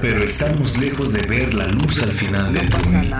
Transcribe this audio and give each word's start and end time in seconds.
Pero 0.00 0.24
estamos 0.24 0.76
lejos 0.78 1.12
de 1.12 1.22
ver 1.22 1.54
la 1.54 1.66
luz 1.66 2.02
al 2.02 2.12
final 2.12 2.52
del 2.52 2.68
túnel. 2.68 3.12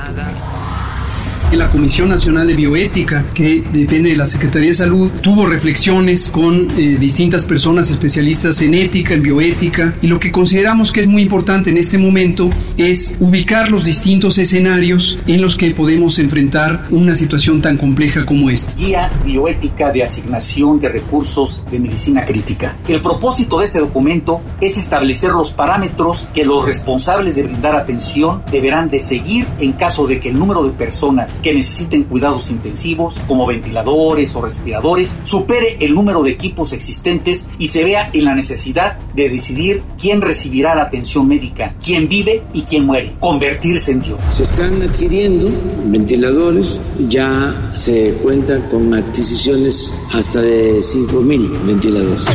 La 1.56 1.70
Comisión 1.70 2.10
Nacional 2.10 2.46
de 2.46 2.54
Bioética, 2.54 3.24
que 3.32 3.62
depende 3.72 4.10
de 4.10 4.16
la 4.16 4.26
Secretaría 4.26 4.68
de 4.68 4.74
Salud, 4.74 5.10
tuvo 5.22 5.46
reflexiones 5.46 6.30
con 6.30 6.68
eh, 6.76 6.98
distintas 7.00 7.46
personas 7.46 7.90
especialistas 7.90 8.60
en 8.60 8.74
ética, 8.74 9.14
en 9.14 9.22
bioética, 9.22 9.94
y 10.02 10.08
lo 10.08 10.20
que 10.20 10.30
consideramos 10.30 10.92
que 10.92 11.00
es 11.00 11.08
muy 11.08 11.22
importante 11.22 11.70
en 11.70 11.78
este 11.78 11.96
momento 11.96 12.50
es 12.76 13.16
ubicar 13.18 13.70
los 13.70 13.86
distintos 13.86 14.36
escenarios 14.36 15.18
en 15.26 15.40
los 15.40 15.56
que 15.56 15.70
podemos 15.70 16.18
enfrentar 16.18 16.84
una 16.90 17.14
situación 17.14 17.62
tan 17.62 17.78
compleja 17.78 18.26
como 18.26 18.50
esta. 18.50 18.74
Guía 18.74 19.10
bioética 19.24 19.90
de 19.90 20.02
asignación 20.02 20.78
de 20.80 20.90
recursos 20.90 21.64
de 21.70 21.80
medicina 21.80 22.26
crítica. 22.26 22.76
El 22.86 23.00
propósito 23.00 23.58
de 23.58 23.64
este 23.64 23.80
documento 23.80 24.42
es 24.60 24.76
establecer 24.76 25.30
los 25.30 25.50
parámetros 25.50 26.28
que 26.34 26.44
los 26.44 26.64
responsables 26.66 27.36
de 27.36 27.44
brindar 27.44 27.74
atención 27.74 28.42
deberán 28.52 28.90
de 28.90 29.00
seguir 29.00 29.46
en 29.58 29.72
caso 29.72 30.06
de 30.06 30.20
que 30.20 30.28
el 30.28 30.38
número 30.38 30.62
de 30.62 30.72
personas 30.72 31.37
que 31.38 31.54
necesiten 31.54 32.04
cuidados 32.04 32.50
intensivos, 32.50 33.16
como 33.26 33.46
ventiladores 33.46 34.34
o 34.34 34.42
respiradores, 34.42 35.18
supere 35.24 35.76
el 35.80 35.94
número 35.94 36.22
de 36.22 36.30
equipos 36.30 36.72
existentes 36.72 37.48
y 37.58 37.68
se 37.68 37.84
vea 37.84 38.10
en 38.12 38.24
la 38.24 38.34
necesidad 38.34 38.98
de 39.14 39.28
decidir 39.28 39.82
quién 40.00 40.20
recibirá 40.20 40.74
la 40.74 40.82
atención 40.82 41.26
médica, 41.26 41.74
quién 41.84 42.08
vive 42.08 42.42
y 42.52 42.62
quién 42.62 42.86
muere, 42.86 43.12
convertirse 43.20 43.92
en 43.92 44.02
Dios. 44.02 44.20
Se 44.30 44.42
están 44.42 44.82
adquiriendo 44.82 45.50
ventiladores, 45.86 46.80
ya 47.08 47.72
se 47.74 48.12
cuentan 48.22 48.62
con 48.62 48.94
adquisiciones 48.94 50.08
hasta 50.12 50.40
de 50.40 50.78
5.000 50.78 51.66
ventiladores. 51.66 52.26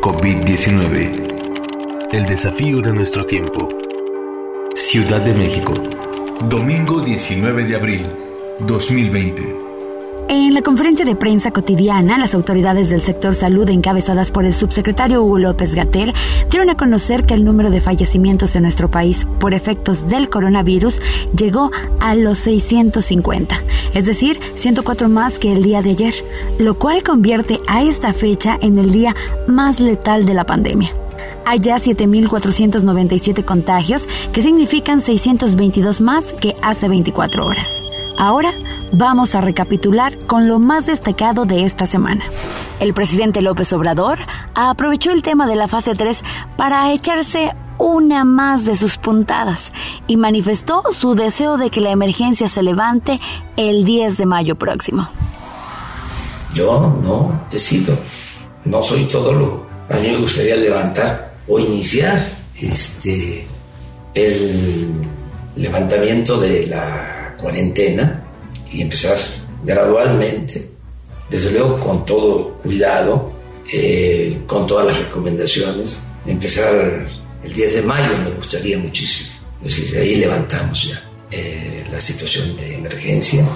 COVID-19. 0.00 1.28
El 2.12 2.26
desafío 2.26 2.80
de 2.80 2.92
nuestro 2.92 3.26
tiempo. 3.26 3.68
Ciudad 4.74 5.20
de 5.20 5.34
México. 5.34 5.74
Domingo 6.44 7.00
19 7.00 7.64
de 7.64 7.74
abril 7.74 8.06
2020. 8.60 9.56
En 10.28 10.54
la 10.54 10.62
conferencia 10.62 11.04
de 11.04 11.16
prensa 11.16 11.50
cotidiana, 11.50 12.16
las 12.16 12.32
autoridades 12.32 12.90
del 12.90 13.00
sector 13.00 13.34
salud, 13.34 13.68
encabezadas 13.68 14.30
por 14.30 14.44
el 14.44 14.54
subsecretario 14.54 15.24
Hugo 15.24 15.40
López 15.40 15.74
Gatel, 15.74 16.14
dieron 16.48 16.70
a 16.70 16.76
conocer 16.76 17.26
que 17.26 17.34
el 17.34 17.44
número 17.44 17.70
de 17.70 17.80
fallecimientos 17.80 18.54
en 18.54 18.62
nuestro 18.62 18.88
país 18.88 19.26
por 19.40 19.52
efectos 19.52 20.08
del 20.08 20.30
coronavirus 20.30 21.02
llegó 21.36 21.72
a 21.98 22.14
los 22.14 22.38
650, 22.38 23.60
es 23.94 24.06
decir, 24.06 24.38
104 24.54 25.08
más 25.08 25.40
que 25.40 25.52
el 25.52 25.64
día 25.64 25.82
de 25.82 25.90
ayer, 25.90 26.14
lo 26.60 26.78
cual 26.78 27.02
convierte 27.02 27.58
a 27.66 27.82
esta 27.82 28.12
fecha 28.12 28.56
en 28.62 28.78
el 28.78 28.92
día 28.92 29.16
más 29.48 29.80
letal 29.80 30.24
de 30.24 30.34
la 30.34 30.44
pandemia. 30.44 30.94
Hay 31.50 31.60
ya 31.60 31.76
7.497 31.76 33.42
contagios, 33.42 34.06
que 34.34 34.42
significan 34.42 35.00
622 35.00 36.02
más 36.02 36.34
que 36.34 36.54
hace 36.60 36.88
24 36.88 37.46
horas. 37.46 37.82
Ahora 38.18 38.52
vamos 38.92 39.34
a 39.34 39.40
recapitular 39.40 40.18
con 40.26 40.46
lo 40.46 40.58
más 40.58 40.84
destacado 40.84 41.46
de 41.46 41.64
esta 41.64 41.86
semana. 41.86 42.26
El 42.80 42.92
presidente 42.92 43.40
López 43.40 43.72
Obrador 43.72 44.18
aprovechó 44.54 45.10
el 45.10 45.22
tema 45.22 45.46
de 45.46 45.56
la 45.56 45.68
fase 45.68 45.94
3 45.94 46.22
para 46.58 46.92
echarse 46.92 47.54
una 47.78 48.24
más 48.24 48.66
de 48.66 48.76
sus 48.76 48.98
puntadas 48.98 49.72
y 50.06 50.18
manifestó 50.18 50.82
su 50.92 51.14
deseo 51.14 51.56
de 51.56 51.70
que 51.70 51.80
la 51.80 51.92
emergencia 51.92 52.48
se 52.48 52.62
levante 52.62 53.20
el 53.56 53.86
10 53.86 54.18
de 54.18 54.26
mayo 54.26 54.56
próximo. 54.56 55.08
Yo 56.52 56.94
no 57.02 57.40
decido, 57.50 57.96
no 58.66 58.82
soy 58.82 59.06
todo 59.06 59.32
lo. 59.32 59.66
A 59.88 59.94
mí 59.94 60.08
me 60.08 60.18
gustaría 60.18 60.54
levantar 60.54 61.27
o 61.48 61.58
iniciar 61.58 62.24
este, 62.60 63.46
el 64.14 64.92
levantamiento 65.56 66.38
de 66.38 66.66
la 66.66 67.34
cuarentena 67.40 68.22
y 68.72 68.82
empezar 68.82 69.16
gradualmente, 69.64 70.68
desde 71.30 71.52
luego 71.52 71.78
con 71.80 72.04
todo 72.04 72.58
cuidado, 72.62 73.32
eh, 73.72 74.38
con 74.46 74.66
todas 74.66 74.86
las 74.86 74.98
recomendaciones, 74.98 76.04
empezar 76.26 77.06
el 77.44 77.52
10 77.52 77.74
de 77.74 77.82
mayo 77.82 78.16
me 78.24 78.30
gustaría 78.30 78.78
muchísimo. 78.78 79.30
Es 79.64 79.76
decir, 79.76 79.98
ahí 79.98 80.16
levantamos 80.16 80.88
ya 80.88 81.02
eh, 81.30 81.84
la 81.90 82.00
situación 82.00 82.56
de 82.56 82.76
emergencia. 82.76 83.46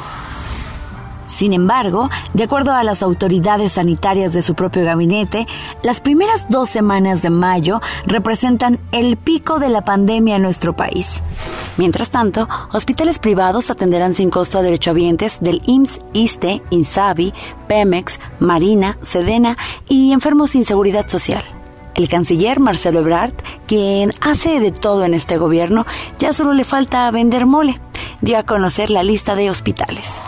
Sin 1.33 1.55
embargo, 1.55 2.11
de 2.35 2.45
acuerdo 2.45 2.73
a 2.73 2.85
las 2.85 3.03
autoridades 3.03 3.73
sanitarias 3.73 4.35
de 4.35 4.43
su 4.43 4.55
propio 4.55 4.85
gabinete, 4.85 5.47
las 5.83 6.03
primeras 6.03 6.47
dos 6.51 6.69
semanas 6.69 7.23
de 7.23 7.31
mayo 7.31 7.81
representan 8.05 8.79
el 8.93 9.17
pico 9.17 9.59
de 9.59 9.71
la 9.71 9.83
pandemia 9.83 10.37
en 10.37 10.43
nuestro 10.43 10.77
país. 10.77 11.23
Mientras 11.79 12.11
tanto, 12.11 12.51
hospitales 12.73 13.19
privados 13.19 13.71
atenderán 13.71 14.13
sin 14.13 14.29
costo 14.29 14.59
a 14.59 14.63
derechohabientes 14.63 15.41
del 15.41 15.63
IMSS, 15.65 16.01
ISTE, 16.13 16.63
INSABI, 16.69 17.33
Pemex, 17.67 18.21
Marina, 18.39 18.99
Sedena 19.01 19.57
y 19.89 20.13
enfermos 20.13 20.51
sin 20.51 20.67
seguridad 20.67 21.09
social. 21.09 21.43
El 21.95 22.11
canciller 22.11 22.61
Marcelo 22.61 23.01
Ebrard, 23.01 23.33
quien 23.67 24.13
hace 24.21 24.61
de 24.61 24.71
todo 24.71 25.07
en 25.07 25.15
este 25.15 25.39
gobierno, 25.39 25.87
ya 26.19 26.35
solo 26.35 26.53
le 26.53 26.65
falta 26.65 27.11
vender 27.11 27.47
mole, 27.47 27.81
dio 28.21 28.37
a 28.37 28.43
conocer 28.43 28.91
la 28.91 29.03
lista 29.03 29.35
de 29.35 29.49
hospitales. 29.49 30.21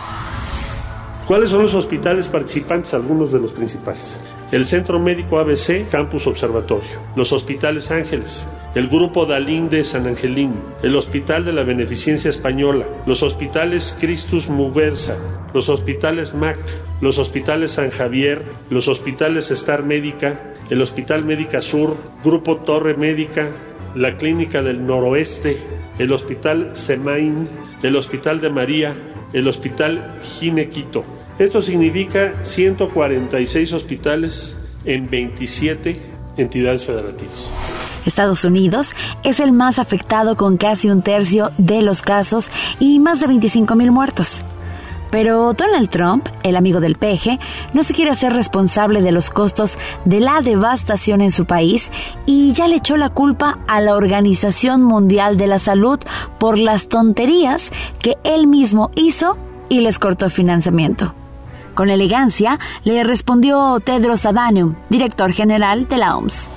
¿Cuáles 1.27 1.49
son 1.49 1.63
los 1.63 1.73
hospitales 1.73 2.27
participantes? 2.27 2.93
Algunos 2.93 3.31
de 3.31 3.39
los 3.39 3.51
principales. 3.51 4.19
El 4.51 4.63
Centro 4.63 4.99
Médico 4.99 5.39
ABC, 5.39 5.89
Campus 5.89 6.27
Observatorio. 6.27 6.99
Los 7.15 7.33
Hospitales 7.33 7.89
Ángeles. 7.89 8.47
El 8.75 8.89
Grupo 8.89 9.25
Dalín 9.25 9.67
de 9.67 9.83
San 9.83 10.05
Angelín. 10.05 10.53
El 10.83 10.95
Hospital 10.95 11.43
de 11.43 11.51
la 11.51 11.63
Beneficencia 11.63 12.29
Española. 12.29 12.85
Los 13.07 13.23
Hospitales 13.23 13.97
Christus 13.99 14.49
Muversa. 14.49 15.17
Los 15.51 15.67
Hospitales 15.67 16.35
MAC. 16.35 16.59
Los 17.01 17.17
Hospitales 17.17 17.71
San 17.71 17.89
Javier. 17.89 18.43
Los 18.69 18.87
Hospitales 18.87 19.49
Star 19.49 19.81
Médica. 19.81 20.39
El 20.69 20.79
Hospital 20.83 21.25
Médica 21.25 21.59
Sur. 21.63 21.97
Grupo 22.23 22.57
Torre 22.57 22.95
Médica. 22.95 23.47
La 23.95 24.15
Clínica 24.15 24.61
del 24.61 24.85
Noroeste. 24.85 25.57
El 25.97 26.13
Hospital 26.13 26.69
Semain. 26.73 27.49
El 27.81 27.95
Hospital 27.95 28.41
de 28.41 28.49
María 28.51 28.93
el 29.35 29.49
Hospital 29.49 30.15
Ginequito. 30.21 31.03
Esto 31.37 31.61
significa 31.61 32.33
146 32.43 33.73
hospitales 33.73 34.55
en 34.85 35.09
27 35.09 35.99
entidades 36.37 36.85
federativas. 36.85 37.51
Estados 38.05 38.45
Unidos 38.45 38.95
es 39.25 39.41
el 39.41 39.51
más 39.51 39.77
afectado 39.77 40.37
con 40.37 40.55
casi 40.55 40.89
un 40.89 41.01
tercio 41.01 41.51
de 41.57 41.81
los 41.81 42.01
casos 42.01 42.49
y 42.79 42.99
más 42.99 43.19
de 43.19 43.27
25 43.27 43.75
mil 43.75 43.91
muertos. 43.91 44.45
Pero 45.11 45.53
Donald 45.53 45.89
Trump, 45.89 46.27
el 46.43 46.55
amigo 46.55 46.79
del 46.79 46.95
peje, 46.95 47.39
no 47.73 47.83
se 47.83 47.93
quiere 47.93 48.11
hacer 48.11 48.33
responsable 48.33 49.01
de 49.01 49.11
los 49.11 49.29
costos 49.29 49.77
de 50.03 50.19
la 50.19 50.41
devastación 50.41 51.21
en 51.21 51.31
su 51.31 51.45
país 51.45 51.91
y 52.25 52.53
ya 52.53 52.67
le 52.67 52.77
echó 52.77 52.97
la 52.97 53.09
culpa 53.09 53.59
a 53.67 53.81
la 53.81 53.95
Organización 53.95 54.83
Mundial 54.83 55.37
de 55.37 55.47
la 55.47 55.59
Salud 55.59 55.99
por 56.39 56.57
las 56.57 56.87
tonterías 56.87 57.71
que 57.99 58.17
él 58.23 58.47
mismo 58.47 58.91
hizo 58.95 59.37
y 59.69 59.81
les 59.81 59.99
cortó 59.99 60.29
financiamiento. 60.29 61.13
Con 61.73 61.89
elegancia 61.89 62.57
le 62.83 63.03
respondió 63.03 63.79
Tedros 63.81 64.25
Adhanom, 64.25 64.75
director 64.89 65.31
general 65.31 65.87
de 65.87 65.97
la 65.97 66.17
OMS. 66.17 66.49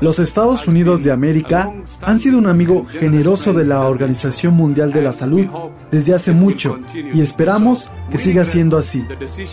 Los 0.00 0.18
Estados 0.18 0.66
Unidos 0.66 1.02
de 1.02 1.12
América 1.12 1.72
han 2.02 2.18
sido 2.18 2.38
un 2.38 2.46
amigo 2.46 2.86
generoso 2.86 3.52
de 3.52 3.64
la 3.64 3.86
Organización 3.86 4.54
Mundial 4.54 4.92
de 4.92 5.02
la 5.02 5.12
Salud 5.12 5.46
desde 5.90 6.14
hace 6.14 6.32
mucho 6.32 6.78
y 6.94 7.20
esperamos 7.20 7.90
que 8.10 8.18
siga 8.18 8.44
siendo 8.44 8.78
así. 8.78 9.04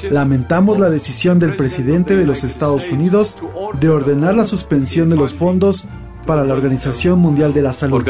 Lamentamos 0.09 0.79
la 0.79 0.89
decisión 0.89 1.39
del 1.39 1.55
presidente 1.55 2.15
de 2.15 2.25
los 2.25 2.43
Estados 2.43 2.89
Unidos 2.91 3.39
de 3.79 3.89
ordenar 3.89 4.35
la 4.35 4.45
suspensión 4.45 5.09
de 5.09 5.15
los 5.15 5.33
fondos 5.33 5.85
para 6.25 6.43
la 6.43 6.53
Organización 6.53 7.19
Mundial 7.19 7.53
de 7.53 7.61
la 7.61 7.73
Salud. 7.73 8.03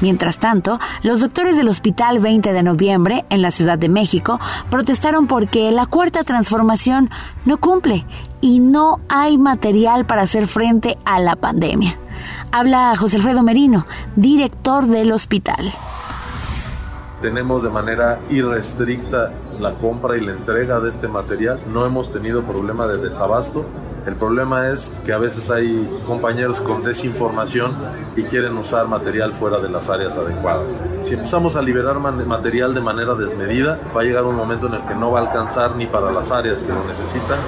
Mientras 0.00 0.38
tanto, 0.38 0.78
los 1.02 1.20
doctores 1.20 1.56
del 1.56 1.68
Hospital 1.68 2.20
20 2.20 2.52
de 2.52 2.62
Noviembre 2.62 3.24
en 3.30 3.42
la 3.42 3.50
Ciudad 3.50 3.78
de 3.78 3.88
México 3.88 4.38
protestaron 4.70 5.26
porque 5.26 5.70
la 5.72 5.86
cuarta 5.86 6.24
transformación 6.24 7.10
no 7.44 7.58
cumple 7.58 8.04
y 8.40 8.60
no 8.60 9.00
hay 9.08 9.38
material 9.38 10.06
para 10.06 10.22
hacer 10.22 10.46
frente 10.46 10.96
a 11.04 11.18
la 11.20 11.36
pandemia. 11.36 11.96
Habla 12.52 12.94
José 12.96 13.16
Alfredo 13.16 13.42
Merino, 13.42 13.86
director 14.16 14.86
del 14.86 15.12
hospital 15.12 15.72
tenemos 17.20 17.62
de 17.62 17.70
manera 17.70 18.18
irrestricta 18.30 19.32
la 19.58 19.74
compra 19.74 20.16
y 20.16 20.20
la 20.20 20.32
entrega 20.32 20.80
de 20.80 20.90
este 20.90 21.08
material. 21.08 21.60
No 21.72 21.84
hemos 21.84 22.10
tenido 22.10 22.42
problema 22.42 22.86
de 22.86 22.98
desabasto. 22.98 23.64
El 24.06 24.14
problema 24.14 24.68
es 24.68 24.92
que 25.04 25.12
a 25.12 25.18
veces 25.18 25.50
hay 25.50 25.88
compañeros 26.06 26.60
con 26.60 26.82
desinformación 26.82 27.76
y 28.16 28.22
quieren 28.24 28.56
usar 28.56 28.88
material 28.88 29.32
fuera 29.32 29.58
de 29.58 29.68
las 29.68 29.88
áreas 29.88 30.16
adecuadas. 30.16 30.76
Si 31.02 31.14
empezamos 31.14 31.56
a 31.56 31.62
liberar 31.62 31.98
material 31.98 32.74
de 32.74 32.80
manera 32.80 33.14
desmedida, 33.14 33.78
va 33.94 34.00
a 34.00 34.04
llegar 34.04 34.24
un 34.24 34.36
momento 34.36 34.66
en 34.66 34.74
el 34.74 34.82
que 34.84 34.94
no 34.94 35.12
va 35.12 35.20
a 35.20 35.22
alcanzar 35.24 35.76
ni 35.76 35.86
para 35.86 36.10
las 36.10 36.30
áreas 36.30 36.60
que 36.60 36.68
lo 36.68 36.82
necesitan 36.84 37.38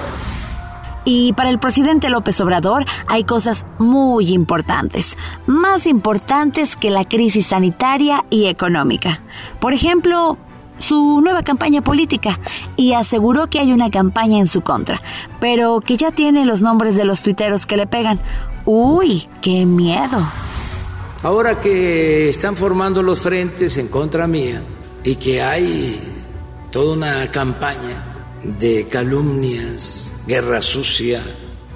y 1.05 1.33
para 1.33 1.49
el 1.49 1.59
presidente 1.59 2.09
López 2.09 2.39
Obrador 2.39 2.85
hay 3.07 3.23
cosas 3.23 3.65
muy 3.77 4.33
importantes, 4.33 5.17
más 5.45 5.85
importantes 5.85 6.75
que 6.75 6.91
la 6.91 7.03
crisis 7.03 7.47
sanitaria 7.47 8.23
y 8.29 8.45
económica. 8.45 9.21
Por 9.59 9.73
ejemplo, 9.73 10.37
su 10.79 11.21
nueva 11.21 11.43
campaña 11.43 11.81
política 11.81 12.39
y 12.75 12.93
aseguró 12.93 13.47
que 13.47 13.59
hay 13.59 13.71
una 13.71 13.89
campaña 13.89 14.39
en 14.39 14.47
su 14.47 14.61
contra, 14.61 15.01
pero 15.39 15.79
que 15.81 15.97
ya 15.97 16.11
tiene 16.11 16.45
los 16.45 16.61
nombres 16.61 16.95
de 16.95 17.05
los 17.05 17.21
tuiteros 17.21 17.65
que 17.65 17.77
le 17.77 17.87
pegan. 17.87 18.19
Uy, 18.65 19.27
qué 19.41 19.65
miedo. 19.65 20.19
Ahora 21.23 21.59
que 21.59 22.29
están 22.29 22.55
formando 22.55 23.01
los 23.01 23.19
frentes 23.19 23.77
en 23.77 23.87
contra 23.87 24.27
mía 24.27 24.61
y 25.03 25.15
que 25.15 25.41
hay 25.41 25.99
toda 26.71 26.95
una 26.95 27.31
campaña 27.31 28.03
de 28.43 28.87
calumnias, 28.89 30.23
guerra 30.27 30.61
sucia, 30.61 31.21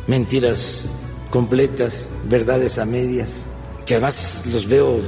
mentiras 0.07 0.89
completas, 1.29 2.09
verdades 2.25 2.77
a 2.79 2.85
medias, 2.85 3.47
que 3.85 3.95
además 3.95 4.43
los 4.51 4.67
veo 4.67 4.99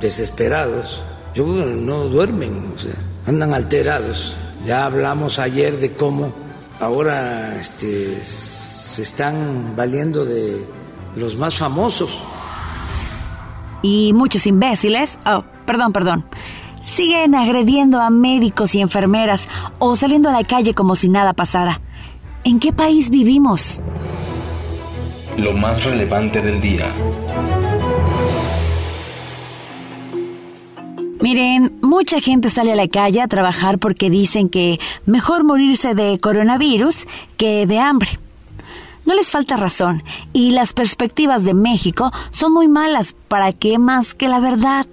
desesperados. 0.00 1.02
Yo 1.36 1.44
no 1.44 2.04
duermen, 2.04 2.72
andan 3.26 3.52
alterados. 3.52 4.34
Ya 4.64 4.86
hablamos 4.86 5.38
ayer 5.38 5.76
de 5.76 5.92
cómo 5.92 6.32
ahora 6.80 7.54
este, 7.60 8.18
se 8.22 9.02
están 9.02 9.76
valiendo 9.76 10.24
de 10.24 10.66
los 11.14 11.36
más 11.36 11.54
famosos. 11.56 12.22
Y 13.82 14.14
muchos 14.14 14.46
imbéciles, 14.46 15.18
oh, 15.26 15.44
perdón, 15.66 15.92
perdón, 15.92 16.24
siguen 16.80 17.34
agrediendo 17.34 18.00
a 18.00 18.08
médicos 18.08 18.74
y 18.74 18.80
enfermeras 18.80 19.46
o 19.78 19.94
saliendo 19.94 20.30
a 20.30 20.32
la 20.32 20.44
calle 20.44 20.72
como 20.72 20.96
si 20.96 21.10
nada 21.10 21.34
pasara. 21.34 21.82
¿En 22.44 22.60
qué 22.60 22.72
país 22.72 23.10
vivimos? 23.10 23.82
Lo 25.36 25.52
más 25.52 25.84
relevante 25.84 26.40
del 26.40 26.62
día. 26.62 26.90
Miren, 31.26 31.76
mucha 31.82 32.20
gente 32.20 32.50
sale 32.50 32.70
a 32.70 32.76
la 32.76 32.86
calle 32.86 33.20
a 33.20 33.26
trabajar 33.26 33.80
porque 33.80 34.10
dicen 34.10 34.48
que 34.48 34.78
mejor 35.06 35.42
morirse 35.42 35.96
de 35.96 36.20
coronavirus 36.20 37.04
que 37.36 37.66
de 37.66 37.80
hambre. 37.80 38.10
No 39.06 39.12
les 39.12 39.32
falta 39.32 39.56
razón 39.56 40.04
y 40.32 40.52
las 40.52 40.72
perspectivas 40.72 41.44
de 41.44 41.52
México 41.52 42.12
son 42.30 42.52
muy 42.52 42.68
malas 42.68 43.16
para 43.26 43.52
qué 43.52 43.76
más 43.80 44.14
que 44.14 44.28
la 44.28 44.38
verdad. 44.38 44.86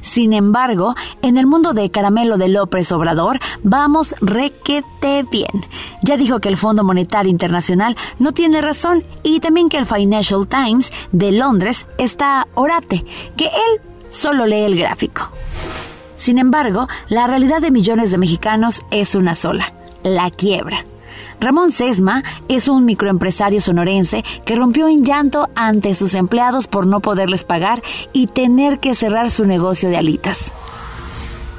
Sin 0.00 0.34
embargo, 0.34 0.94
en 1.20 1.36
el 1.36 1.48
mundo 1.48 1.72
de 1.72 1.90
caramelo 1.90 2.38
de 2.38 2.46
López 2.46 2.92
Obrador 2.92 3.40
vamos 3.64 4.14
requete 4.20 5.26
bien. 5.32 5.66
Ya 6.04 6.16
dijo 6.16 6.38
que 6.38 6.48
el 6.48 6.56
Fondo 6.56 6.84
Monetario 6.84 7.28
Internacional 7.28 7.96
no 8.20 8.30
tiene 8.30 8.60
razón 8.60 9.02
y 9.24 9.40
también 9.40 9.68
que 9.68 9.78
el 9.78 9.86
Financial 9.86 10.46
Times 10.46 10.92
de 11.10 11.32
Londres 11.32 11.86
está 11.98 12.46
orate, 12.54 13.04
que 13.36 13.46
él 13.46 13.80
solo 14.10 14.46
lee 14.46 14.60
el 14.60 14.78
gráfico. 14.78 15.28
Sin 16.22 16.38
embargo, 16.38 16.86
la 17.08 17.26
realidad 17.26 17.60
de 17.60 17.72
millones 17.72 18.12
de 18.12 18.16
mexicanos 18.16 18.82
es 18.92 19.16
una 19.16 19.34
sola, 19.34 19.72
la 20.04 20.30
quiebra. 20.30 20.84
Ramón 21.40 21.72
Sesma 21.72 22.22
es 22.46 22.68
un 22.68 22.84
microempresario 22.84 23.60
sonorense 23.60 24.22
que 24.44 24.54
rompió 24.54 24.86
en 24.86 25.04
llanto 25.04 25.48
ante 25.56 25.94
sus 25.94 26.14
empleados 26.14 26.68
por 26.68 26.86
no 26.86 27.00
poderles 27.00 27.42
pagar 27.42 27.82
y 28.12 28.28
tener 28.28 28.78
que 28.78 28.94
cerrar 28.94 29.32
su 29.32 29.46
negocio 29.46 29.88
de 29.88 29.96
alitas. 29.96 30.54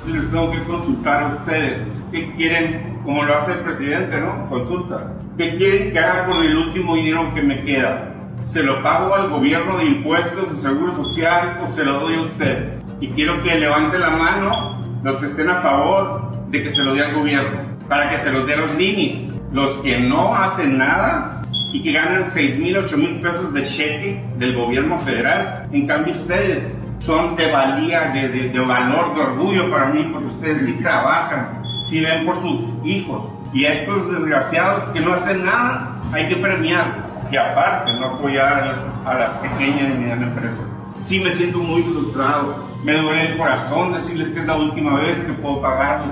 Les 0.08 0.32
tengo 0.32 0.50
que 0.52 0.64
consultar 0.64 1.24
a 1.24 1.36
ustedes. 1.36 1.80
¿Qué 2.14 2.34
quieren, 2.38 3.02
como 3.04 3.26
lo 3.26 3.38
hace 3.38 3.52
el 3.52 3.60
presidente, 3.60 4.18
no? 4.18 4.48
Consulta. 4.50 5.12
¿Qué 5.38 5.58
quieren 5.58 5.92
que 5.92 6.00
haga 6.00 6.24
con 6.24 6.42
el 6.42 6.56
último 6.56 6.96
dinero 6.96 7.34
que 7.36 7.42
me 7.42 7.66
queda? 7.66 8.14
¿Se 8.46 8.64
lo 8.64 8.82
pago 8.82 9.14
al 9.14 9.30
gobierno 9.30 9.80
de 9.80 9.88
impuestos, 9.88 10.56
de 10.56 10.62
seguro 10.62 10.96
social 10.96 11.60
o 11.62 11.68
se 11.70 11.84
lo 11.84 12.00
doy 12.00 12.16
a 12.16 12.22
ustedes? 12.22 12.83
Y 13.04 13.10
quiero 13.10 13.44
que 13.44 13.60
levanten 13.60 14.00
la 14.00 14.12
mano 14.12 14.80
los 15.04 15.18
que 15.18 15.26
estén 15.26 15.50
a 15.50 15.58
favor 15.58 16.48
de 16.48 16.64
que 16.64 16.72
se 16.72 16.82
lo 16.82 16.94
dé 16.94 17.04
al 17.04 17.14
gobierno, 17.14 17.60
para 17.90 18.10
que 18.10 18.18
se 18.18 18.32
los 18.32 18.48
dé 18.48 18.56
los 18.56 18.74
ninis 18.76 19.30
los 19.52 19.72
que 19.80 20.00
no 20.00 20.34
hacen 20.34 20.78
nada 20.78 21.44
y 21.74 21.84
que 21.84 21.92
ganan 21.92 22.26
6 22.26 22.60
mil, 22.60 22.78
8 22.78 22.98
mil 22.98 23.20
pesos 23.20 23.54
de 23.54 23.66
cheque 23.66 24.24
del 24.38 24.56
gobierno 24.56 24.98
federal. 25.00 25.68
En 25.74 25.86
cambio 25.86 26.14
ustedes 26.14 26.74
son 27.00 27.36
de 27.36 27.52
valía, 27.52 28.12
de, 28.14 28.30
de, 28.30 28.60
valor, 28.62 29.14
de 29.16 29.22
orgullo 29.22 29.70
para 29.70 29.88
mí, 29.88 30.10
porque 30.14 30.28
ustedes 30.28 30.66
sí 30.66 30.72
trabajan, 30.82 31.62
sí 31.84 32.00
ven 32.00 32.26
por 32.26 32.38
sus 32.38 32.86
hijos. 32.86 33.30
Y 33.52 33.66
estos 33.66 34.10
desgraciados 34.14 34.86
que 34.94 35.02
no 35.02 35.12
hacen 35.12 35.44
nada, 35.44 35.98
hay 36.14 36.30
que 36.30 36.38
premiar. 36.38 36.86
Y 37.30 37.36
aparte, 37.36 37.92
no 38.00 38.06
apoyar 38.06 38.80
a 39.06 39.14
la, 39.14 39.42
pequeña 39.42 39.90
y 39.90 39.98
mediana 39.98 40.28
empresa. 40.28 40.62
Sí 41.04 41.20
me 41.20 41.34
siento 41.34 41.58
muy 41.58 41.82
frustrado. 41.82 42.63
Me 42.84 42.94
duele 42.94 43.32
el 43.32 43.38
corazón 43.38 43.94
decirles 43.94 44.30
que 44.30 44.40
es 44.40 44.46
la 44.46 44.58
última 44.58 45.00
vez 45.00 45.18
que 45.18 45.34
puedo 45.34 45.62
pagarles 45.62 46.12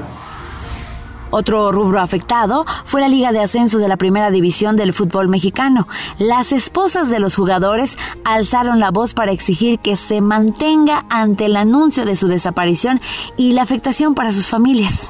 otro 1.31 1.71
rubro 1.71 1.99
afectado 1.99 2.65
fue 2.83 3.01
la 3.01 3.07
Liga 3.07 3.31
de 3.31 3.39
Ascenso 3.39 3.79
de 3.79 3.87
la 3.87 3.97
Primera 3.97 4.29
División 4.29 4.75
del 4.75 4.93
fútbol 4.93 5.29
mexicano. 5.29 5.87
Las 6.19 6.51
esposas 6.51 7.09
de 7.09 7.19
los 7.19 7.35
jugadores 7.35 7.97
alzaron 8.25 8.79
la 8.79 8.91
voz 8.91 9.13
para 9.13 9.31
exigir 9.31 9.79
que 9.79 9.95
se 9.95 10.19
mantenga 10.21 11.05
ante 11.09 11.45
el 11.45 11.55
anuncio 11.55 12.05
de 12.05 12.17
su 12.17 12.27
desaparición 12.27 12.99
y 13.37 13.53
la 13.53 13.61
afectación 13.61 14.13
para 14.13 14.33
sus 14.33 14.47
familias. 14.47 15.09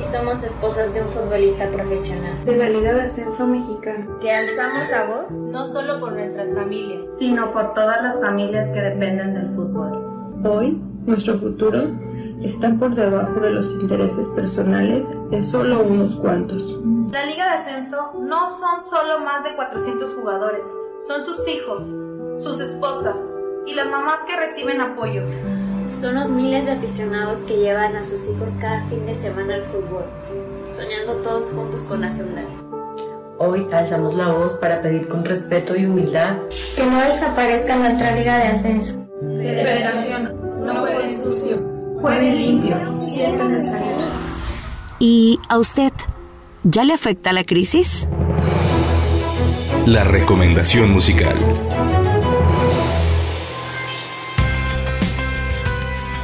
Y 0.00 0.04
somos 0.04 0.42
esposas 0.42 0.94
de 0.94 1.02
un 1.02 1.08
futbolista 1.08 1.68
profesional. 1.68 2.44
De 2.44 2.56
la 2.56 2.70
Liga 2.70 2.94
de 2.94 3.02
Ascenso 3.02 3.46
Mexicano. 3.46 4.18
Que 4.20 4.32
alzamos 4.32 4.88
la 4.90 5.04
voz 5.04 5.30
no 5.30 5.66
solo 5.66 6.00
por 6.00 6.12
nuestras 6.12 6.54
familias, 6.54 7.02
sino 7.18 7.52
por 7.52 7.74
todas 7.74 8.00
las 8.02 8.18
familias 8.20 8.70
que 8.72 8.80
dependen 8.80 9.34
del 9.34 9.54
fútbol. 9.56 10.07
Hoy, 10.44 10.80
nuestro 11.04 11.36
futuro 11.36 11.88
está 12.42 12.72
por 12.78 12.94
debajo 12.94 13.40
de 13.40 13.50
los 13.50 13.72
intereses 13.80 14.28
personales 14.28 15.04
de 15.30 15.42
solo 15.42 15.82
unos 15.82 16.14
cuantos. 16.14 16.78
La 17.10 17.26
Liga 17.26 17.44
de 17.44 17.58
Ascenso 17.58 18.12
no 18.20 18.48
son 18.50 18.80
solo 18.80 19.18
más 19.18 19.42
de 19.42 19.56
400 19.56 20.14
jugadores, 20.14 20.64
son 21.08 21.22
sus 21.22 21.48
hijos, 21.48 21.82
sus 22.40 22.60
esposas 22.60 23.16
y 23.66 23.74
las 23.74 23.88
mamás 23.88 24.20
que 24.28 24.36
reciben 24.36 24.80
apoyo. 24.80 25.22
Son 26.00 26.14
los 26.14 26.28
miles 26.28 26.66
de 26.66 26.72
aficionados 26.72 27.40
que 27.40 27.56
llevan 27.56 27.96
a 27.96 28.04
sus 28.04 28.28
hijos 28.28 28.52
cada 28.60 28.86
fin 28.86 29.06
de 29.06 29.16
semana 29.16 29.56
al 29.56 29.64
fútbol, 29.64 30.04
soñando 30.70 31.16
todos 31.22 31.46
juntos 31.46 31.82
con 31.82 32.02
la 32.02 32.10
segunda. 32.10 32.42
Hoy 33.38 33.66
alzamos 33.72 34.14
la 34.14 34.28
voz 34.28 34.52
para 34.54 34.82
pedir 34.82 35.08
con 35.08 35.24
respeto 35.24 35.74
y 35.74 35.86
humildad 35.86 36.36
que 36.76 36.86
no 36.86 37.00
desaparezca 37.00 37.74
nuestra 37.74 38.14
Liga 38.14 38.38
de 38.38 38.44
Ascenso. 38.44 39.07
Federación, 39.38 40.34
no 40.66 40.80
puede 40.80 41.12
sucio 41.12 41.78
Juegue 42.00 42.32
limpio, 42.32 42.76
siempre 43.12 43.48
nuestra 43.48 43.76
vida. 43.76 44.12
¿Y 45.00 45.40
a 45.48 45.58
usted 45.58 45.92
ya 46.62 46.84
le 46.84 46.92
afecta 46.92 47.32
la 47.32 47.42
crisis? 47.42 48.06
La 49.84 50.04
recomendación 50.04 50.92
musical. 50.92 51.34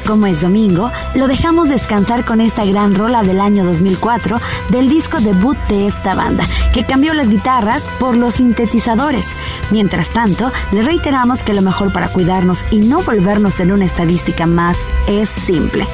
Como 0.06 0.26
es 0.26 0.42
domingo, 0.42 0.92
lo 1.14 1.28
dejamos 1.28 1.70
descansar 1.70 2.26
con 2.26 2.42
esta 2.42 2.64
gran 2.64 2.94
rola 2.94 3.22
del 3.22 3.40
año 3.40 3.64
2004 3.64 4.38
del 4.68 4.90
disco 4.90 5.18
debut 5.18 5.56
de 5.68 5.86
esta 5.86 6.14
banda, 6.14 6.44
que 6.74 6.84
cambió 6.84 7.14
las 7.14 7.30
guitarras 7.30 7.88
por 7.98 8.14
los 8.14 8.34
sintetizadores. 8.34 9.34
Mientras 9.70 10.10
tanto, 10.10 10.52
le 10.72 10.82
reiteramos 10.82 11.42
que 11.42 11.54
lo 11.54 11.62
mejor 11.62 11.90
para 11.90 12.08
cuidarnos 12.08 12.64
y 12.70 12.80
no 12.80 13.00
volvernos 13.02 13.60
en 13.60 13.72
una 13.72 13.86
estadística 13.86 14.46
más 14.46 14.86
es 15.08 15.30
simple. 15.30 15.86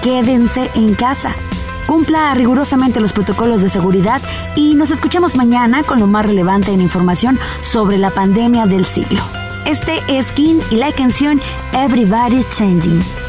Quédense 0.00 0.70
en 0.76 0.94
casa. 0.94 1.34
Cumpla 1.86 2.34
rigurosamente 2.34 3.00
los 3.00 3.12
protocolos 3.12 3.62
de 3.62 3.68
seguridad 3.68 4.22
y 4.54 4.74
nos 4.74 4.92
escuchamos 4.92 5.34
mañana 5.34 5.82
con 5.82 5.98
lo 5.98 6.06
más 6.06 6.24
relevante 6.24 6.72
en 6.72 6.80
información 6.80 7.38
sobre 7.62 7.98
la 7.98 8.10
pandemia 8.10 8.66
del 8.66 8.84
siglo. 8.84 9.20
Este 9.64 10.02
es 10.08 10.30
King 10.30 10.60
y 10.70 10.76
la 10.76 10.92
canción 10.92 11.40
Everybody's 11.72 12.48
Changing. 12.48 13.25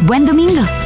Buen 0.00 0.26
domingo. 0.26 0.85